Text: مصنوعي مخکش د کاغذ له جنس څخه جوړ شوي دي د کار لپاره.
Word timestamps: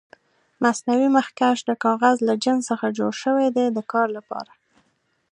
مصنوعي 0.63 1.09
مخکش 1.17 1.57
د 1.65 1.71
کاغذ 1.83 2.17
له 2.27 2.33
جنس 2.43 2.63
څخه 2.69 2.87
جوړ 2.97 3.13
شوي 3.23 3.47
دي 3.55 3.65
د 3.71 3.79
کار 3.91 4.07
لپاره. 4.17 4.51